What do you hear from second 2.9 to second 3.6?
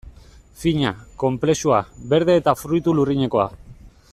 lurrinekoa...